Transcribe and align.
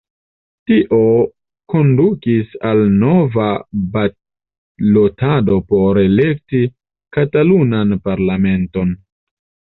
Tio 0.69 0.95
kondukis 1.73 2.55
al 2.69 2.81
nova 3.03 3.49
balotado 3.97 5.59
por 5.75 6.01
elekti 6.07 6.65
Katalunan 7.19 7.97
Parlamenton. 8.09 8.99